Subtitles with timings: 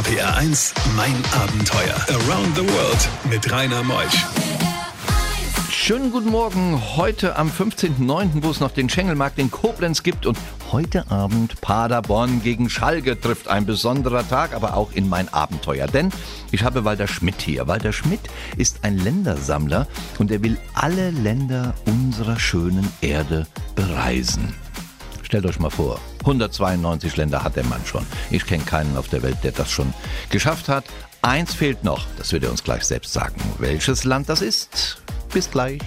[0.00, 1.94] RPR 1, mein Abenteuer.
[2.08, 4.24] Around the World mit Rainer Meusch.
[5.70, 6.80] Schönen guten Morgen.
[6.96, 10.38] Heute am 15.09., wo es noch den Schengelmarkt in Koblenz gibt und
[10.72, 13.48] heute Abend Paderborn gegen Schalke trifft.
[13.48, 15.86] Ein besonderer Tag, aber auch in mein Abenteuer.
[15.86, 16.08] Denn
[16.50, 17.68] ich habe Walter Schmidt hier.
[17.68, 18.22] Walter Schmidt
[18.56, 19.86] ist ein Ländersammler
[20.18, 24.54] und er will alle Länder unserer schönen Erde bereisen.
[25.30, 28.04] Stellt euch mal vor, 192 Länder hat der Mann schon.
[28.32, 29.94] Ich kenne keinen auf der Welt, der das schon
[30.28, 30.82] geschafft hat.
[31.22, 33.36] Eins fehlt noch, das wird er uns gleich selbst sagen.
[33.58, 35.00] Welches Land das ist?
[35.32, 35.78] Bis gleich.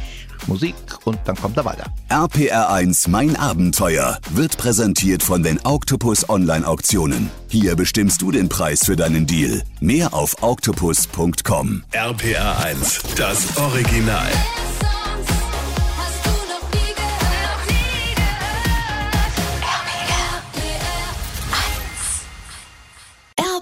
[0.48, 1.92] Musik und dann kommt er weiter.
[2.08, 7.30] RPR1 Mein Abenteuer wird präsentiert von den Octopus Online Auktionen.
[7.50, 9.62] Hier bestimmst du den Preis für deinen Deal.
[9.82, 11.84] Mehr auf octopus.com.
[11.92, 14.32] RPR1, das Original.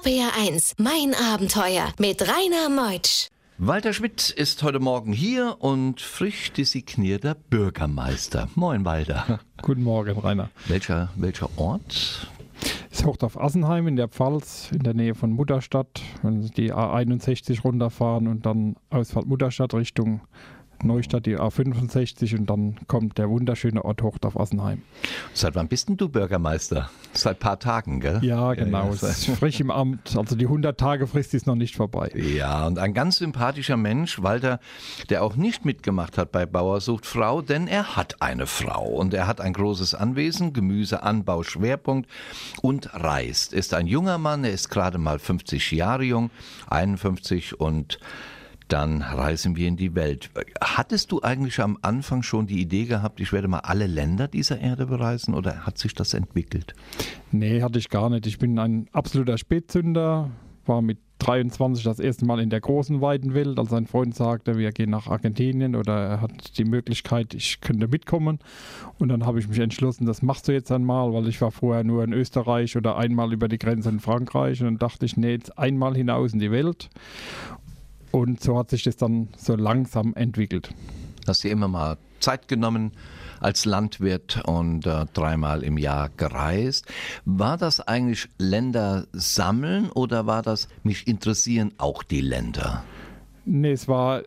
[0.04, 3.28] RPR1, mein Abenteuer mit Rainer Meutsch.
[3.60, 8.50] Walter Schmidt ist heute Morgen hier und frisch designierter Bürgermeister.
[8.56, 9.40] Moin, Walter.
[9.62, 10.50] Guten Morgen, Rainer.
[10.68, 12.28] Welcher, welcher Ort?
[12.90, 16.02] Es ist auf Assenheim in der Pfalz, in der Nähe von Mutterstadt.
[16.24, 20.22] Wenn Sie die A61 runterfahren und dann Ausfahrt Mutterstadt Richtung
[20.84, 24.82] Neustadt die A65 und dann kommt der wunderschöne Ort Hochdorf Assenheim.
[25.34, 26.90] Seit wann bist denn du Bürgermeister?
[27.14, 28.20] Seit ein paar Tagen, gell?
[28.22, 28.86] Ja, genau.
[28.86, 28.92] Ja, ja.
[28.92, 30.16] Es ist frisch im Amt.
[30.18, 32.12] Also die 100 Tage Frist ist noch nicht vorbei.
[32.16, 34.60] Ja, und ein ganz sympathischer Mensch, Walter,
[35.10, 39.14] der auch nicht mitgemacht hat bei Bauer sucht Frau, denn er hat eine Frau und
[39.14, 42.10] er hat ein großes Anwesen, Gemüseanbau Schwerpunkt
[42.62, 43.54] und reist.
[43.54, 46.32] Ist ein junger Mann, er ist gerade mal 50 Jahre jung,
[46.70, 48.00] 51 und
[48.72, 50.30] dann reisen wir in die Welt.
[50.62, 54.60] Hattest du eigentlich am Anfang schon die Idee gehabt, ich werde mal alle Länder dieser
[54.60, 56.74] Erde bereisen oder hat sich das entwickelt?
[57.32, 58.26] Nee, hatte ich gar nicht.
[58.28, 60.32] Ich bin ein absoluter Spätzünder,
[60.66, 64.58] war mit 23 das erste Mal in der großen weiten Welt, als ein Freund sagte,
[64.58, 68.40] wir gehen nach Argentinien oder er hat die Möglichkeit, ich könnte mitkommen.
[68.98, 71.84] Und dann habe ich mich entschlossen, das machst du jetzt einmal, weil ich war vorher
[71.84, 74.62] nur in Österreich oder einmal über die Grenze in Frankreich.
[74.62, 76.90] Und dann dachte ich, nee, jetzt einmal hinaus in die Welt.
[78.12, 80.74] Und so hat sich das dann so langsam entwickelt.
[81.28, 82.92] Hast du immer mal Zeit genommen
[83.40, 86.86] als Landwirt und äh, dreimal im Jahr gereist.
[87.26, 92.84] War das eigentlich Länder sammeln oder war das mich interessieren auch die Länder?
[93.46, 94.22] Nee, es war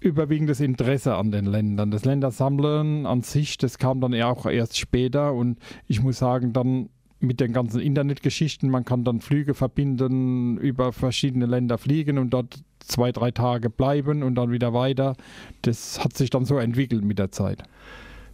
[0.00, 1.90] überwiegendes Interesse an den Ländern.
[1.90, 6.52] Das Ländersammeln an sich, das kam dann ja auch erst später und ich muss sagen,
[6.52, 6.88] dann
[7.18, 12.62] mit den ganzen Internetgeschichten, man kann dann Flüge verbinden, über verschiedene Länder fliegen und dort
[12.86, 15.16] zwei, drei Tage bleiben und dann wieder weiter.
[15.62, 17.62] Das hat sich dann so entwickelt mit der Zeit.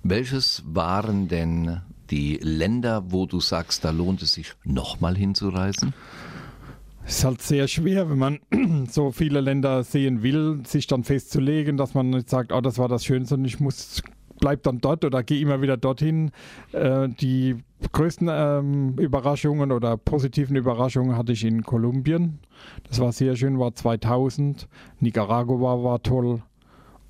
[0.02, 1.80] Welches waren denn
[2.10, 5.94] die Länder, wo du sagst, da lohnt es sich nochmal hinzureisen?
[7.04, 8.38] Es ist halt sehr schwer, wenn man
[8.90, 12.88] so viele Länder sehen will, sich dann festzulegen, dass man nicht sagt, oh, das war
[12.88, 14.02] das Schönste und ich muss
[14.42, 16.32] bleib dann dort oder gehe immer wieder dorthin.
[16.72, 17.56] Äh, die
[17.92, 22.40] größten ähm, Überraschungen oder positiven Überraschungen hatte ich in Kolumbien.
[22.88, 24.68] Das war sehr schön, war 2000.
[24.98, 26.42] Nicaragua war toll.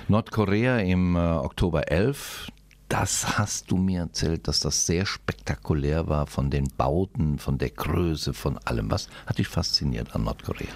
[0.09, 2.49] Nordkorea im äh, Oktober 11
[2.95, 7.71] das hast du mir erzählt, dass das sehr spektakulär war von den Bauten, von der
[7.71, 8.89] Größe, von allem.
[8.89, 10.69] Was hat dich fasziniert an Nordkorea?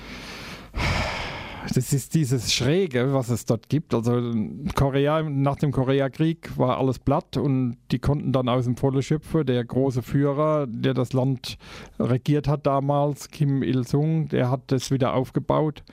[1.72, 3.94] das ist dieses Schräge, was es dort gibt.
[3.94, 4.34] Also
[4.74, 9.46] Korea, nach dem Koreakrieg war alles platt und die konnten dann aus dem Volle schöpfen.
[9.46, 11.56] Der große Führer, der das Land
[12.00, 15.84] regiert hat damals, Kim Il-sung, der hat das wieder aufgebaut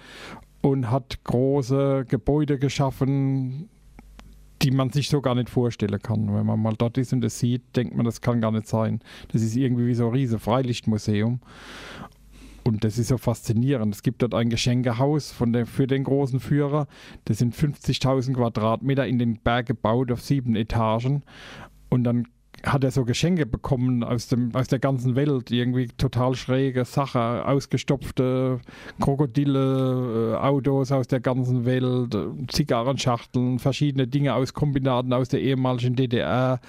[0.62, 3.70] und hat große Gebäude geschaffen,
[4.66, 6.34] die man sich so gar nicht vorstellen kann.
[6.34, 9.00] Wenn man mal dort ist und das sieht, denkt man, das kann gar nicht sein.
[9.32, 11.40] Das ist irgendwie wie so ein riesiges Freilichtmuseum.
[12.64, 13.94] Und das ist so faszinierend.
[13.94, 16.88] Es gibt dort ein Geschenkehaus von der, für den großen Führer.
[17.26, 21.22] Das sind 50.000 Quadratmeter in den Berg gebaut auf sieben Etagen.
[21.90, 22.28] Und dann
[22.64, 25.52] hat er so Geschenke bekommen aus, dem, aus der ganzen Welt.
[25.52, 28.60] Irgendwie total schräge Sachen, ausgestopfte
[29.00, 32.18] Krokodile, äh, Autos aus der ganzen Welt,
[32.48, 36.60] Zigarrenschachteln, verschiedene Dinge aus Kombinaten aus der ehemaligen DDR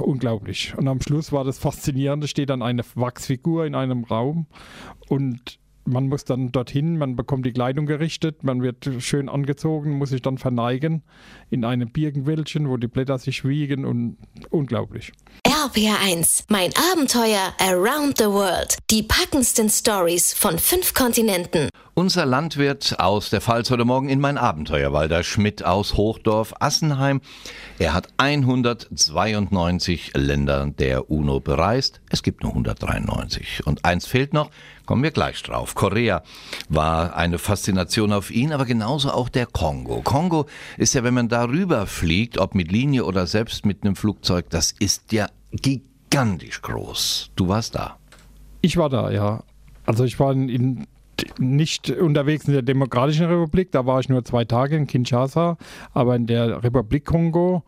[0.00, 0.74] unglaublich.
[0.76, 4.46] Und am Schluss war das faszinierende, steht dann eine Wachsfigur in einem Raum
[5.08, 10.10] und man muss dann dorthin, man bekommt die Kleidung gerichtet, man wird schön angezogen, muss
[10.10, 11.02] sich dann verneigen
[11.50, 14.16] in einem Birkenwäldchen, wo die Blätter sich wiegen und
[14.50, 15.12] unglaublich.
[15.70, 18.76] RPR1, mein Abenteuer Around the World.
[18.90, 21.68] Die packendsten Stories von fünf Kontinenten.
[21.94, 27.20] Unser Landwirt aus der Pfalz heute Morgen in mein Abenteuer, Walter Schmidt aus Hochdorf Assenheim.
[27.78, 32.00] Er hat 192 Länder der UNO bereist.
[32.10, 33.64] Es gibt nur 193.
[33.66, 34.50] Und eins fehlt noch,
[34.86, 35.76] kommen wir gleich drauf.
[35.76, 36.24] Korea
[36.68, 40.00] war eine Faszination auf ihn, aber genauso auch der Kongo.
[40.02, 40.46] Kongo
[40.78, 44.72] ist ja, wenn man darüber fliegt, ob mit Linie oder selbst mit einem Flugzeug, das
[44.72, 47.30] ist ja gigantisch groß.
[47.36, 47.96] Du warst da.
[48.60, 49.42] Ich war da, ja.
[49.86, 50.86] Also ich war in,
[51.38, 55.56] nicht unterwegs in der Demokratischen Republik, da war ich nur zwei Tage in Kinshasa,
[55.92, 57.62] aber in der Republik Kongo.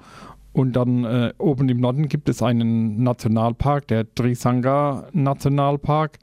[0.52, 6.18] Und dann äh, oben im Norden gibt es einen Nationalpark, der Trisanga Nationalpark,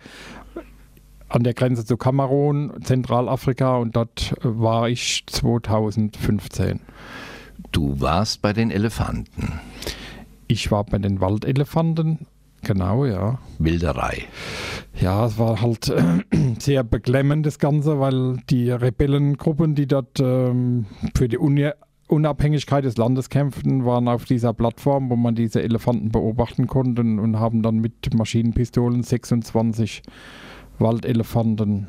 [1.30, 3.78] an der Grenze zu Kamerun, Zentralafrika.
[3.78, 6.80] Und dort war ich 2015.
[7.72, 9.60] Du warst bei den Elefanten.
[10.52, 12.26] Ich war bei den Waldelefanten,
[12.64, 13.38] genau, ja.
[13.60, 14.24] Wilderei.
[15.00, 16.24] Ja, es war halt äh,
[16.60, 21.70] sehr beklemmend das Ganze, weil die Rebellengruppen, die dort ähm, für die Uni
[22.08, 27.40] Unabhängigkeit des Landes kämpften, waren auf dieser Plattform, wo man diese Elefanten beobachten konnte und
[27.40, 30.02] haben dann mit Maschinenpistolen 26
[30.80, 31.86] Waldelefanten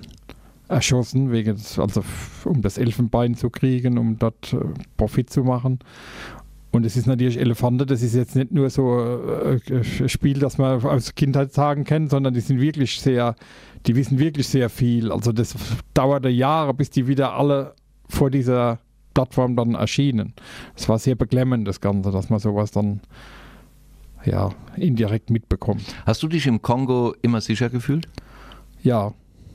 [0.68, 2.02] erschossen, wegen des, also
[2.44, 4.58] um das Elfenbein zu kriegen, um dort äh,
[4.98, 5.78] Profit zu machen.
[6.72, 10.56] Und es ist natürlich Elefante, das ist jetzt nicht nur so äh, ein Spiel, das
[10.56, 13.34] man aus Kindheitstagen kennt, sondern die sind wirklich sehr,
[13.86, 15.10] die wissen wirklich sehr viel.
[15.10, 15.54] Also das
[15.94, 17.74] dauerte Jahre, bis die wieder alle
[18.08, 18.78] vor dieser
[19.14, 20.34] Plattform dann erschienen.
[20.76, 23.00] Es war sehr beklemmend, das Ganze, dass man sowas dann
[24.24, 25.82] ja, indirekt mitbekommt.
[26.06, 28.06] Hast du dich im Kongo immer sicher gefühlt?
[28.82, 29.12] Ja,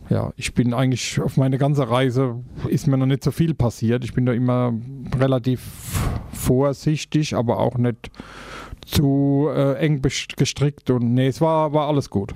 [0.09, 4.03] ja, ich bin eigentlich auf meine ganze Reise ist mir noch nicht so viel passiert.
[4.03, 4.73] Ich bin da immer
[5.17, 5.61] relativ
[6.31, 8.09] vorsichtig, aber auch nicht
[8.85, 12.33] zu äh, eng gestrickt und nee, es war, war alles gut.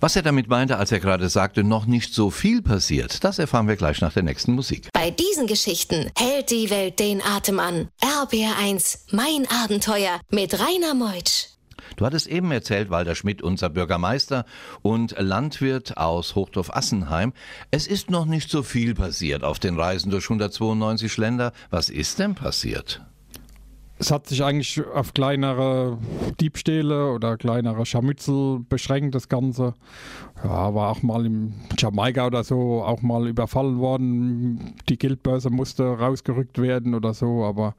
[0.00, 3.68] Was er damit meinte, als er gerade sagte, noch nicht so viel passiert, das erfahren
[3.68, 4.88] wir gleich nach der nächsten Musik.
[4.92, 7.88] Bei diesen Geschichten hält die Welt den Atem an.
[8.00, 11.52] RBR1, mein Abenteuer mit Rainer Meutsch.
[11.96, 14.44] Du hattest eben erzählt, Walter Schmidt, unser Bürgermeister
[14.80, 17.32] und Landwirt aus Hochdorf-Assenheim.
[17.70, 21.52] Es ist noch nicht so viel passiert auf den Reisen durch 192 Länder.
[21.70, 23.02] Was ist denn passiert?
[24.02, 25.96] Es hat sich eigentlich auf kleinere
[26.40, 29.74] Diebstähle oder kleinere Scharmützel beschränkt, das Ganze.
[30.42, 34.74] Ja, war auch mal im Jamaika oder so auch mal überfallen worden.
[34.88, 37.76] Die Geldbörse musste rausgerückt werden oder so, aber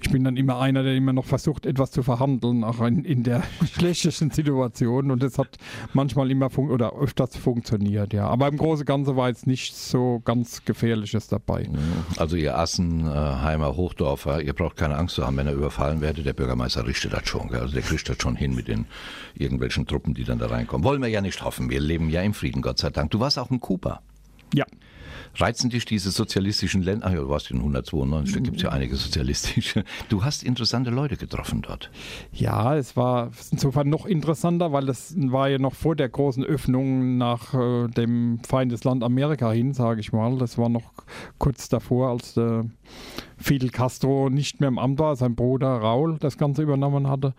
[0.00, 3.24] ich bin dann immer einer, der immer noch versucht, etwas zu verhandeln, auch in, in
[3.24, 5.10] der schlechtesten Situation.
[5.10, 5.56] Und das hat
[5.94, 8.28] manchmal immer oder öfters funktioniert, ja.
[8.28, 11.68] Aber im Großen und Ganzen war jetzt nicht so ganz Gefährliches dabei.
[12.18, 16.32] Also ihr Assenheimer Hochdorfer, ihr braucht keine Angst zu haben, wenn er überfallen werde, der
[16.32, 17.52] Bürgermeister richtet das schon.
[17.54, 18.86] Also der kriegt das schon hin mit den
[19.34, 20.84] irgendwelchen Truppen, die dann da reinkommen.
[20.84, 21.70] Wollen wir ja nicht hoffen.
[21.70, 23.10] Wir leben ja im Frieden, Gott sei Dank.
[23.10, 24.00] Du warst auch in Kuba.
[24.54, 24.64] Ja.
[25.38, 27.06] Reizen dich diese sozialistischen Länder?
[27.06, 29.84] Ach ja, du warst in 192, da gibt es ja einige sozialistische.
[30.08, 31.90] Du hast interessante Leute getroffen dort.
[32.32, 37.18] Ja, es war insofern noch interessanter, weil das war ja noch vor der großen Öffnung
[37.18, 40.38] nach äh, dem Feindesland Amerika hin, sage ich mal.
[40.38, 40.92] Das war noch
[41.38, 42.66] kurz davor, als der
[43.36, 47.34] Fidel Castro nicht mehr im Amt war, sein Bruder Raul das Ganze übernommen hatte.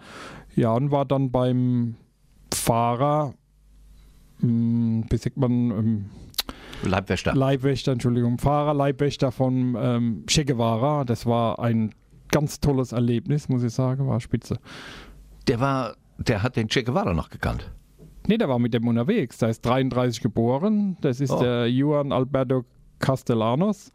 [0.55, 1.95] Ja, und war dann beim
[2.53, 3.33] Fahrer,
[4.39, 6.05] hm, wie sagt man, ähm,
[6.83, 7.33] Leibwächter.
[7.35, 11.03] Leibwächter, Entschuldigung, Fahrer, Leibwächter von ähm, Che Guevara.
[11.03, 11.93] Das war ein
[12.31, 14.59] ganz tolles Erlebnis, muss ich sagen, war spitze.
[15.47, 17.71] Der war, der hat den Che Guevara noch gekannt.
[18.27, 19.37] Nee, der war mit dem unterwegs.
[19.37, 20.97] Der ist 33 geboren.
[21.01, 21.39] Das ist oh.
[21.39, 22.65] der Juan Alberto
[22.99, 23.91] Castellanos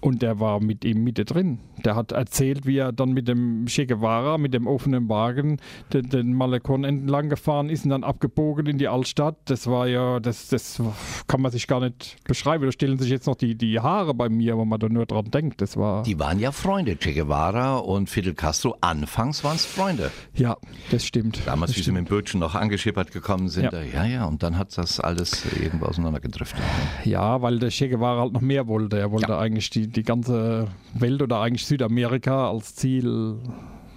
[0.00, 1.58] und der war mit ihm mitte drin.
[1.84, 5.58] Der hat erzählt, wie er dann mit dem Che Guevara, mit dem offenen Wagen,
[5.92, 9.36] den, den Malekon entlang gefahren ist und dann abgebogen in die Altstadt.
[9.46, 10.82] Das war ja, das, das
[11.26, 12.64] kann man sich gar nicht beschreiben.
[12.66, 15.30] Da stellen sich jetzt noch die, die Haare bei mir, wo man da nur dran
[15.30, 15.60] denkt.
[15.62, 18.76] Das war die waren ja Freunde, Che Guevara und Fidel Castro.
[18.82, 20.10] Anfangs waren es Freunde.
[20.34, 20.56] Ja,
[20.90, 21.40] das stimmt.
[21.46, 21.96] Damals, das wie stimmt.
[21.96, 23.72] sie mit dem Bötchen noch angeschippert gekommen sind.
[23.72, 23.80] Ja.
[23.82, 26.60] ja, ja, und dann hat das alles irgendwo auseinandergedriftet.
[27.04, 28.98] Ja, weil der Che Guevara halt noch mehr wollte.
[28.98, 29.38] Er wollte Ja.
[29.38, 33.36] eigentlich die, die ganze Welt oder eigentlich Südamerika als Ziel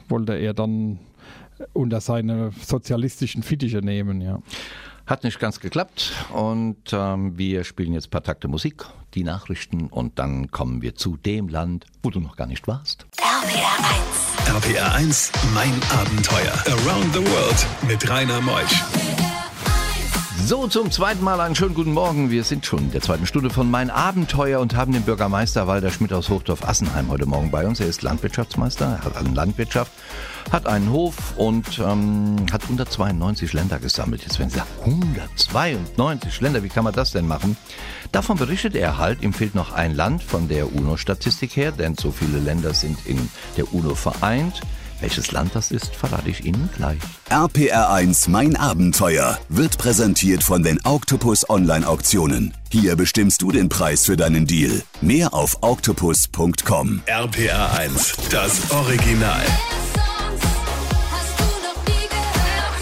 [0.10, 1.00] wollte er dann
[1.74, 4.40] unter seine sozialistischen Fittiche nehmen, ja.
[5.06, 8.86] Hat nicht ganz geklappt und ähm, wir spielen jetzt ein paar Takte Musik,
[9.16, 13.06] die Nachrichten und dann kommen wir zu dem Land, wo du noch gar nicht warst.
[13.18, 14.68] RPR 1.
[14.68, 16.54] RPR 1, mein Abenteuer.
[16.68, 19.13] Around the World mit Rainer Meusch.
[20.46, 22.30] So, zum zweiten Mal einen schönen guten Morgen.
[22.30, 25.90] Wir sind schon in der zweiten Stunde von Mein Abenteuer und haben den Bürgermeister Walter
[25.90, 27.80] Schmidt aus Hochdorf-Assenheim heute Morgen bei uns.
[27.80, 29.94] Er ist Landwirtschaftsmeister, hat eine Landwirtschaft,
[30.52, 34.24] hat einen Hof und ähm, hat 192 Länder gesammelt.
[34.24, 37.56] Jetzt werden Sie sagen, 192 Länder, wie kann man das denn machen?
[38.12, 42.12] Davon berichtet er halt, ihm fehlt noch ein Land von der UNO-Statistik her, denn so
[42.12, 44.60] viele Länder sind in der UNO vereint.
[45.00, 47.00] Welches Land das ist, verrate ich Ihnen gleich.
[47.30, 52.54] RPR 1, mein Abenteuer wird präsentiert von den Octopus Online Auktionen.
[52.72, 54.82] Hier bestimmst du den Preis für deinen Deal.
[55.02, 57.02] Mehr auf octopus.com.
[57.06, 59.44] RPR 1, das Original.
[61.12, 62.82] Hast du noch nie gehört?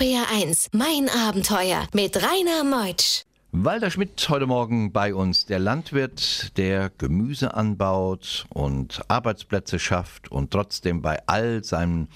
[0.00, 3.27] Nie RPR 1, mein Abenteuer mit Rainer Meutsch.
[3.50, 10.50] Walter Schmidt heute Morgen bei uns, der Landwirt, der Gemüse anbaut und Arbeitsplätze schafft und
[10.50, 12.08] trotzdem bei all seinem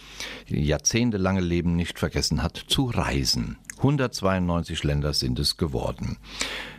[0.47, 3.57] jahrzehntelangen Leben nicht vergessen hat zu reisen.
[3.79, 6.19] 192 Länder sind es geworden.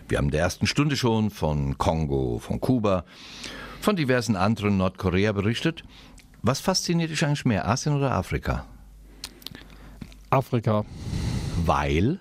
[0.08, 3.06] Wir haben in der ersten Stunde schon von Kongo, von Kuba,
[3.82, 5.84] von diversen anderen Nordkorea berichtet.
[6.44, 8.68] Was fasziniert dich eigentlich mehr, Asien oder Afrika?
[10.30, 10.86] Afrika.
[11.66, 12.20] Weil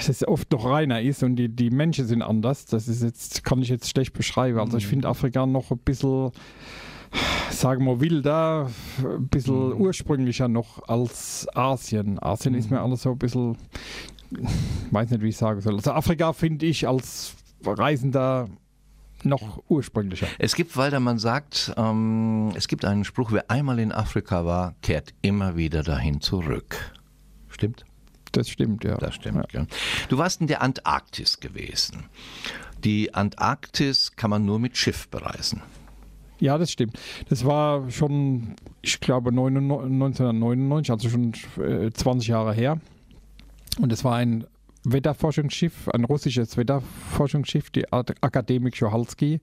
[0.00, 2.64] dass es oft noch reiner ist und die, die Menschen sind anders.
[2.64, 4.58] Das ist jetzt, kann ich jetzt schlecht beschreiben.
[4.58, 6.32] Also ich finde Afrika noch ein bisschen,
[7.50, 8.70] sagen wir wilder,
[9.04, 12.18] ein bisschen ursprünglicher noch als Asien.
[12.22, 13.58] Asien ist mir alles so ein bisschen,
[14.90, 15.76] weiß nicht, wie ich sagen soll.
[15.76, 18.48] Also Afrika finde ich als Reisender
[19.22, 20.28] noch ursprünglicher.
[20.38, 24.76] Es gibt, weil man sagt, ähm, es gibt einen Spruch, wer einmal in Afrika war,
[24.80, 26.94] kehrt immer wieder dahin zurück.
[27.50, 27.84] Stimmt?
[28.32, 28.96] Das stimmt, ja.
[28.96, 29.52] Das stimmt.
[29.52, 29.66] Ja.
[30.08, 32.04] Du warst in der Antarktis gewesen.
[32.84, 35.62] Die Antarktis kann man nur mit Schiff bereisen.
[36.38, 36.98] Ja, das stimmt.
[37.28, 42.80] Das war schon, ich glaube, 1999, also schon äh, 20 Jahre her.
[43.78, 44.46] Und es war ein
[44.84, 49.40] Wetterforschungsschiff, ein russisches Wetterforschungsschiff, die Akademik Schochalski,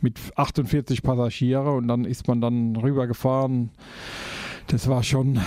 [0.00, 1.72] mit 48 Passagiere.
[1.72, 3.70] Und dann ist man dann rübergefahren.
[4.66, 5.40] Das war schon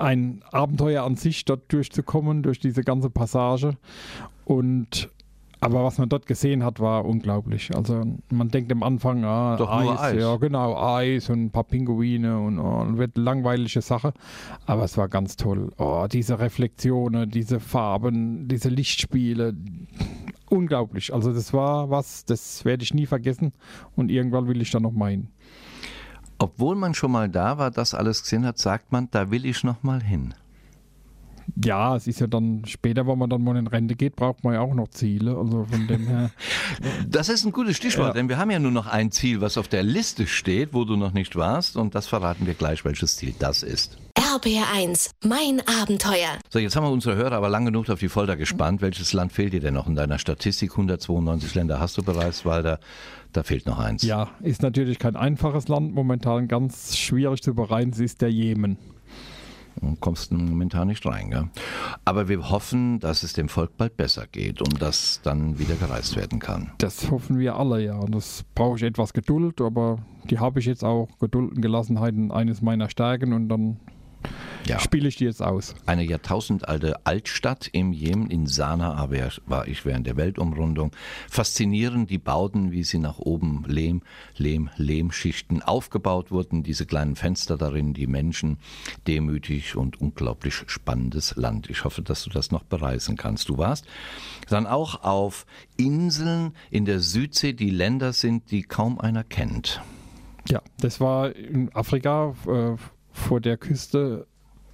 [0.00, 3.76] ein Abenteuer an sich, dort durchzukommen, durch diese ganze Passage.
[4.44, 5.10] Und
[5.62, 7.70] aber was man dort gesehen hat, war unglaublich.
[7.76, 10.18] Also man denkt am Anfang, ah, Doch Eis, nur Eis.
[10.18, 14.14] ja genau, Eis und ein paar Pinguine und oh, wird langweilige Sache.
[14.64, 15.70] Aber es war ganz toll.
[15.76, 19.54] Oh, diese Reflexionen, diese Farben, diese Lichtspiele,
[20.48, 21.12] unglaublich.
[21.12, 23.52] Also das war was, das werde ich nie vergessen
[23.96, 25.28] und irgendwann will ich da noch mal hin.
[26.42, 29.62] Obwohl man schon mal da war, das alles gesehen hat, sagt man, da will ich
[29.62, 30.34] noch mal hin.
[31.62, 34.54] Ja, es ist ja dann später, wenn man dann mal in Rente geht, braucht man
[34.54, 35.36] ja auch noch Ziele.
[35.36, 36.30] Also von dem her.
[37.08, 38.12] Das ist ein gutes Stichwort, Ja.
[38.14, 40.96] denn wir haben ja nur noch ein Ziel, was auf der Liste steht, wo du
[40.96, 41.76] noch nicht warst.
[41.76, 43.98] Und das verraten wir gleich, welches Ziel das ist.
[44.32, 46.38] RPR 1, mein Abenteuer.
[46.50, 48.80] So, jetzt haben wir unsere Hörer aber lang genug auf die Folter gespannt.
[48.80, 50.70] Welches Land fehlt dir denn noch in deiner Statistik?
[50.70, 52.78] 192 Länder hast du bereits, Walter.
[53.32, 54.04] Da fehlt noch eins.
[54.04, 58.78] Ja, ist natürlich kein einfaches Land, momentan ganz schwierig zu bereisen, es ist der Jemen.
[59.80, 61.30] Du kommst momentan nicht rein.
[61.30, 61.48] Gell?
[62.04, 66.14] Aber wir hoffen, dass es dem Volk bald besser geht und dass dann wieder gereist
[66.14, 66.70] werden kann.
[66.78, 67.96] Das hoffen wir alle, ja.
[67.96, 69.98] Und das brauche ich etwas Geduld, aber
[70.30, 71.08] die habe ich jetzt auch.
[71.18, 73.80] Geduld und Gelassenheit eines meiner Stärken und dann
[74.66, 74.78] Ja.
[74.78, 75.74] spiele ich die jetzt aus.
[75.86, 79.08] Eine jahrtausendalte Altstadt im Jemen, in Sanaa
[79.46, 80.92] war ich während der Weltumrundung.
[81.28, 84.02] Faszinierend die Bauten, wie sie nach oben Lehm,
[84.36, 88.58] Lehm, Lehmschichten aufgebaut wurden, diese kleinen Fenster darin, die Menschen,
[89.06, 91.68] demütig und unglaublich spannendes Land.
[91.70, 93.48] Ich hoffe, dass du das noch bereisen kannst.
[93.48, 93.86] Du warst
[94.48, 95.46] dann auch auf
[95.76, 99.82] Inseln in der Südsee, die Länder sind, die kaum einer kennt.
[100.48, 102.76] Ja, das war in Afrika äh,
[103.20, 104.26] vor der Küste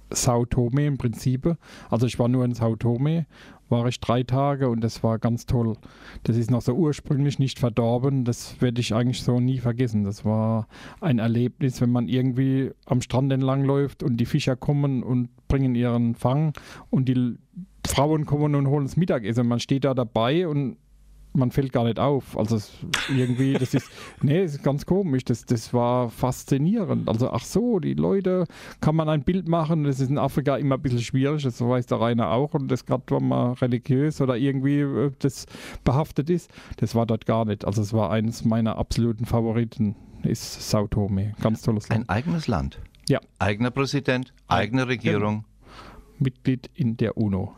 [0.09, 1.55] Sao Tome im Prinzip.
[1.89, 3.25] Also ich war nur in Sao Tome,
[3.69, 5.75] war ich drei Tage und das war ganz toll.
[6.23, 8.23] Das ist noch so ursprünglich nicht verdorben.
[8.23, 10.03] Das werde ich eigentlich so nie vergessen.
[10.03, 10.67] Das war
[11.01, 15.75] ein Erlebnis, wenn man irgendwie am Strand entlang läuft und die Fischer kommen und bringen
[15.75, 16.53] ihren Fang
[16.89, 17.35] und die
[17.85, 19.47] Frauen kommen und holen das Mittagessen.
[19.47, 20.77] Man steht da dabei und
[21.37, 22.37] man fällt gar nicht auf.
[22.37, 22.71] Also es,
[23.09, 23.89] irgendwie, das ist,
[24.21, 25.23] nee, das ist ganz komisch.
[25.23, 27.07] Das, das war faszinierend.
[27.07, 28.45] Also ach so, die Leute,
[28.81, 29.83] kann man ein Bild machen.
[29.83, 31.43] Das ist in Afrika immer ein bisschen schwierig.
[31.43, 32.53] Das weiß der Rainer auch.
[32.53, 35.45] Und das gerade, wenn man religiös oder irgendwie äh, das
[35.83, 37.65] behaftet ist, das war dort gar nicht.
[37.65, 39.95] Also es war eines meiner absoluten Favoriten.
[40.23, 41.33] Ist Sao Tome.
[41.41, 42.01] Ganz tolles Land.
[42.01, 42.79] Ein eigenes Land.
[43.07, 43.21] Ja.
[43.39, 45.45] Eigener Präsident, eigene Regierung.
[46.19, 47.55] Mitglied in der UNO.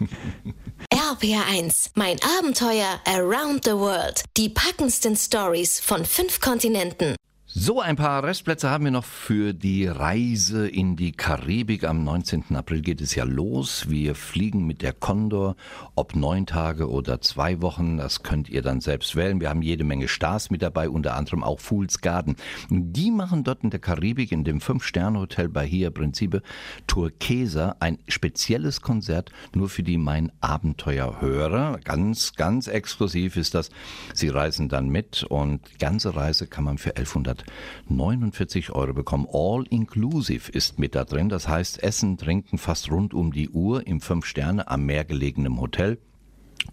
[1.22, 4.24] RPR1, mein Abenteuer around the world.
[4.36, 7.14] Die packendsten Stories von fünf Kontinenten.
[7.54, 11.84] So, ein paar Restplätze haben wir noch für die Reise in die Karibik.
[11.84, 12.56] Am 19.
[12.56, 13.90] April geht es ja los.
[13.90, 15.56] Wir fliegen mit der Condor,
[15.94, 17.98] ob neun Tage oder zwei Wochen.
[17.98, 19.38] Das könnt ihr dann selbst wählen.
[19.38, 22.36] Wir haben jede Menge Stars mit dabei, unter anderem auch Fool's Garden.
[22.70, 26.40] Die machen dort in der Karibik, in dem Fünf-Sterne-Hotel Bahia Principe
[26.86, 31.80] Turquesa, ein spezielles Konzert nur für die Mein Abenteuer-Hörer.
[31.84, 33.68] Ganz, ganz exklusiv ist das.
[34.14, 37.41] Sie reisen dann mit und die ganze Reise kann man für 1100
[37.88, 39.26] 49 Euro bekommen.
[39.32, 41.28] All inclusive ist mit da drin.
[41.28, 45.60] Das heißt, Essen, Trinken fast rund um die Uhr im Fünf Sterne am Meer gelegenen
[45.60, 45.98] Hotel.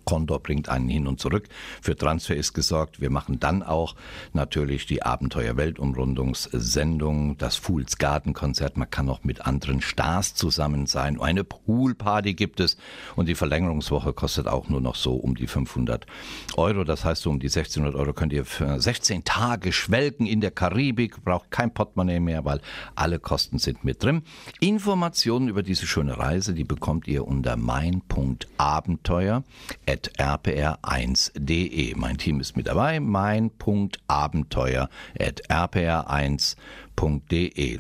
[0.06, 1.48] Condor bringt einen hin und zurück.
[1.82, 3.00] Für Transfer ist gesorgt.
[3.00, 3.96] Wir machen dann auch
[4.34, 8.78] natürlich die Abenteuer Weltumrundungssendung, das Fools Garden Konzert.
[8.78, 11.20] Man kann auch mit anderen Stars zusammen sein.
[11.22, 12.78] Eine Poolparty gibt es
[13.16, 16.06] und die Verlängerungswoche kostet auch nur noch so um die 500
[16.56, 16.84] Euro.
[16.84, 20.52] Das heißt, so um die 1600 Euro könnt ihr für 16 Tage schwelgen in der
[20.52, 21.24] Karibik.
[21.24, 22.62] Braucht kein Portemonnaie mehr, weil
[22.96, 24.24] alle Kosten sind mit drin.
[24.60, 29.44] Informationen über diese schöne Reise, die bekommt ihr unter mein.abenteuer
[29.98, 31.96] rpr1.de.
[31.96, 33.00] Mein Team ist mit dabei.
[33.00, 36.58] Mein.abenteuer rpr1.de.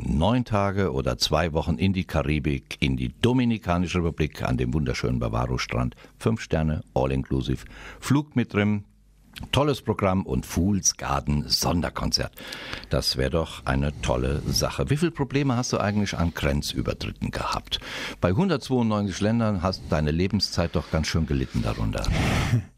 [0.02, 5.20] Neun Tage oder zwei Wochen in die Karibik, in die Dominikanische Republik, an dem wunderschönen
[5.20, 5.96] Bavaro-Strand.
[6.18, 7.66] Fünf Sterne, all inclusive.
[8.00, 8.86] Flug mit drin,
[9.52, 12.34] Tolles Programm und Fools Garden Sonderkonzert.
[12.90, 14.90] Das wäre doch eine tolle Sache.
[14.90, 17.80] Wie viele Probleme hast du eigentlich an Grenzübertritten gehabt?
[18.22, 22.06] Bei 192 Ländern hast deine Lebenszeit doch ganz schön gelitten darunter.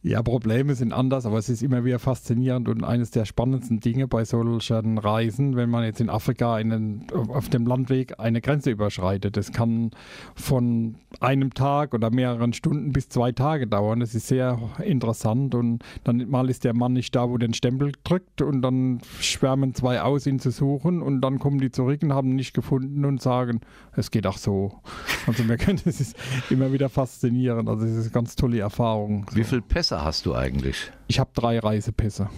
[0.03, 4.07] Ja, Probleme sind anders, aber es ist immer wieder faszinierend und eines der spannendsten Dinge
[4.07, 9.37] bei solchen Reisen, wenn man jetzt in Afrika einen, auf dem Landweg eine Grenze überschreitet.
[9.37, 9.91] Das kann
[10.33, 13.99] von einem Tag oder mehreren Stunden bis zwei Tage dauern.
[13.99, 17.91] Das ist sehr interessant und dann mal ist der Mann nicht da, wo den Stempel
[18.03, 22.13] drückt und dann schwärmen zwei aus, ihn zu suchen und dann kommen die zurück und
[22.13, 23.61] haben ihn nicht gefunden und sagen,
[23.95, 24.79] es geht auch so.
[25.27, 26.15] Also wir können, das ist
[26.49, 27.69] immer wieder faszinierend.
[27.69, 29.25] Also es ist eine ganz tolle Erfahrung.
[29.33, 30.91] Wie viele Pässe hast du eigentlich?
[31.07, 32.29] Ich habe drei Reisepässe.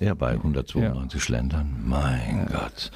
[0.00, 1.76] Ja, bei 192 Ländern.
[1.84, 2.90] Mein Gott.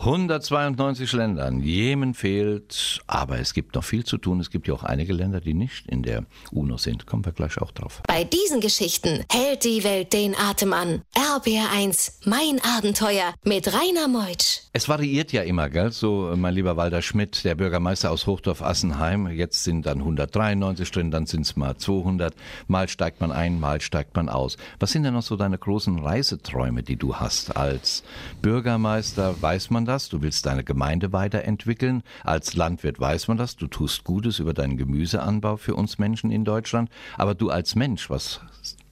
[0.00, 1.60] 192 Ländern.
[1.60, 4.40] Jemen fehlt, aber es gibt noch viel zu tun.
[4.40, 7.04] Es gibt ja auch einige Länder, die nicht in der UNO sind.
[7.04, 8.00] Kommen wir gleich auch drauf.
[8.08, 11.02] Bei diesen Geschichten hält die Welt den Atem an.
[11.14, 14.60] RBR1, mein Abenteuer mit Rainer Meutsch.
[14.72, 15.92] Es variiert ja immer, gell?
[15.92, 19.26] So, mein lieber Walter Schmidt, der Bürgermeister aus Hochdorf-Assenheim.
[19.26, 22.34] Jetzt sind dann 193 drin, dann sind es mal 200.
[22.68, 24.56] Mal steigt man ein, mal steigt man aus.
[24.78, 27.54] Was sind denn noch so deine großen Reiseträume, die du hast?
[27.54, 28.02] Als
[28.40, 32.02] Bürgermeister weiß man das, du willst deine Gemeinde weiterentwickeln.
[32.24, 36.44] Als Landwirt weiß man das, du tust Gutes über deinen Gemüseanbau für uns Menschen in
[36.44, 36.90] Deutschland.
[37.16, 38.40] Aber du als Mensch, was,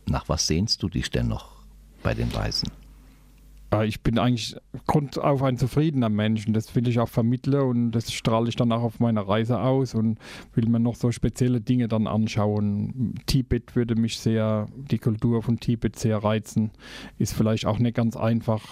[0.07, 1.57] nach was sehnst du dich denn noch
[2.03, 2.71] bei den Reisen?
[3.73, 7.93] Äh, Ich bin eigentlich grundauf ein zufriedener Mensch und das will ich auch vermitteln und
[7.93, 10.19] das strahle ich dann auch auf meiner Reise aus und
[10.55, 13.15] will mir noch so spezielle Dinge dann anschauen.
[13.27, 16.71] Tibet würde mich sehr, die Kultur von Tibet sehr reizen.
[17.19, 18.65] Ist vielleicht auch nicht ganz einfach,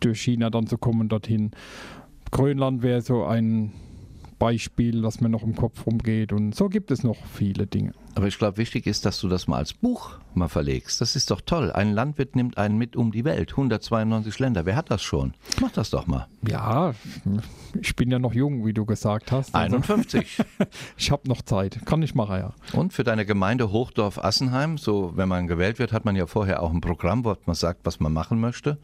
[0.00, 1.50] durch China dann zu kommen dorthin.
[2.30, 3.72] Grönland wäre so ein
[4.38, 7.92] Beispiel, das mir noch im Kopf rumgeht und so gibt es noch viele Dinge.
[8.14, 11.00] Aber ich glaube, wichtig ist, dass du das mal als Buch mal verlegst.
[11.00, 11.70] Das ist doch toll.
[11.70, 13.52] Ein Landwirt nimmt einen mit um die Welt.
[13.52, 14.66] 192 Länder.
[14.66, 15.34] Wer hat das schon?
[15.60, 16.26] Mach das doch mal.
[16.48, 16.94] Ja,
[17.80, 19.54] ich bin ja noch jung, wie du gesagt hast.
[19.54, 20.42] Also 51.
[20.96, 21.78] ich habe noch Zeit.
[21.84, 22.54] Kann ich machen, ja.
[22.72, 26.72] Und für deine Gemeinde Hochdorf-Assenheim, so wenn man gewählt wird, hat man ja vorher auch
[26.72, 28.78] ein Programm, wo man sagt, was man machen möchte.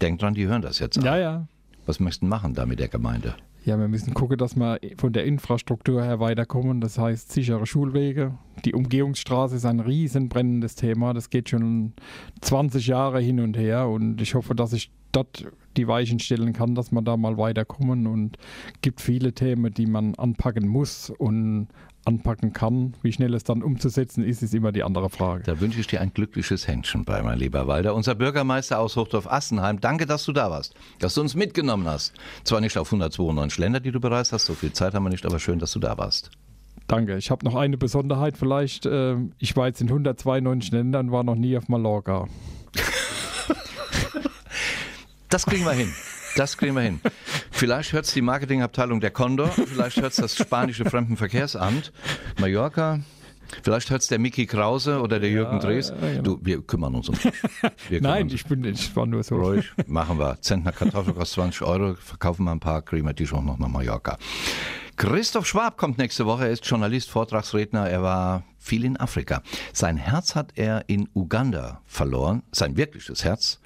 [0.00, 1.04] Denk dran, die hören das jetzt auch.
[1.04, 1.46] Ja, ja.
[1.86, 3.34] Was möchten machen da mit der Gemeinde?
[3.64, 6.80] Ja, wir müssen gucken, dass wir von der Infrastruktur her weiterkommen.
[6.80, 8.38] Das heißt, sichere Schulwege.
[8.64, 11.12] Die Umgehungsstraße ist ein riesen brennendes Thema.
[11.12, 11.92] Das geht schon
[12.40, 13.88] 20 Jahre hin und her.
[13.88, 15.46] Und ich hoffe, dass ich dort
[15.76, 18.38] die Weichen stellen kann, dass man da mal weiterkommen und
[18.80, 21.68] gibt viele Themen, die man anpacken muss und
[22.04, 22.94] anpacken kann.
[23.02, 25.42] Wie schnell es dann umzusetzen ist, ist immer die andere Frage.
[25.44, 27.94] Da wünsche ich dir ein glückliches Händchen bei, mein lieber Walter.
[27.94, 32.14] Unser Bürgermeister aus Hochdorf-Assenheim, danke, dass du da warst, dass du uns mitgenommen hast.
[32.44, 35.26] Zwar nicht auf 192 Länder, die du bereist hast, so viel Zeit haben wir nicht,
[35.26, 36.30] aber schön, dass du da warst.
[36.86, 37.16] Danke.
[37.18, 38.86] Ich habe noch eine Besonderheit vielleicht.
[38.86, 42.26] äh, Ich war jetzt in 192 Ländern, war noch nie auf Mallorca.
[45.28, 45.92] Das kriegen wir hin.
[46.36, 47.00] Das kriegen wir hin.
[47.60, 51.92] Vielleicht hört es die Marketingabteilung der Condor, vielleicht hört es das spanische Fremdenverkehrsamt,
[52.38, 53.00] Mallorca,
[53.62, 55.90] vielleicht hört es der Mickey Krause oder der Jürgen Drees.
[55.90, 56.22] ja, genau.
[56.22, 57.16] Du, wir kümmern uns um.
[57.90, 58.32] Wir Nein, uns.
[58.32, 59.36] ich bin ich war nur so.
[59.36, 60.40] Ruhig, machen wir.
[60.40, 63.68] Zentner Kartoffel kostet 20 Euro, verkaufen wir ein paar, kriegen wir die schon noch nach
[63.68, 64.16] Mallorca.
[64.96, 66.46] Christoph Schwab kommt nächste Woche.
[66.46, 67.90] Er ist Journalist, Vortragsredner.
[67.90, 69.42] Er war viel in Afrika.
[69.74, 73.60] Sein Herz hat er in Uganda verloren, sein wirkliches Herz.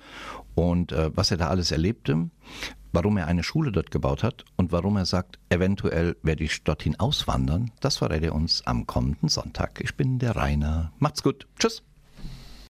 [0.56, 2.28] Und äh, was er da alles erlebte,
[2.94, 6.98] warum er eine Schule dort gebaut hat und warum er sagt, eventuell werde ich dorthin
[6.98, 9.80] auswandern, das verrät er uns am kommenden Sonntag.
[9.82, 10.92] Ich bin der Rainer.
[10.98, 11.46] Macht's gut.
[11.58, 11.82] Tschüss.